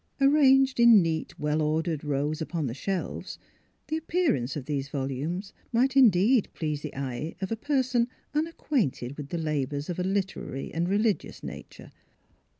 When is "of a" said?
7.39-7.55, 9.91-10.03